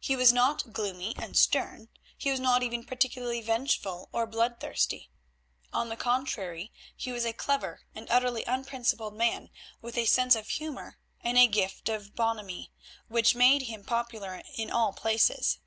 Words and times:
He 0.00 0.16
was 0.16 0.32
not 0.32 0.72
gloomy 0.72 1.14
and 1.14 1.36
stern; 1.36 1.90
he 2.16 2.30
was 2.30 2.40
not 2.40 2.62
even 2.62 2.86
particularly 2.86 3.42
vengeful 3.42 4.08
or 4.12 4.26
bloodthirsty. 4.26 5.10
On 5.74 5.90
the 5.90 5.96
contrary, 5.98 6.72
he 6.96 7.12
was 7.12 7.26
a 7.26 7.34
clever 7.34 7.82
and 7.94 8.06
utterly 8.08 8.44
unprincipled 8.44 9.12
man 9.12 9.50
with 9.82 9.98
a 9.98 10.06
sense 10.06 10.34
of 10.36 10.48
humour 10.48 10.96
and 11.20 11.36
a 11.36 11.46
gift 11.46 11.90
of 11.90 12.14
bonhomie 12.16 12.72
which 13.08 13.34
made 13.34 13.64
him 13.64 13.84
popular 13.84 14.40
in 14.56 14.70
all 14.70 14.94
places. 14.94 15.58